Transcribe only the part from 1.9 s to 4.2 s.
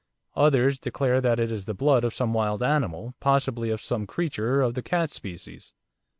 of some wild animal, possibly of some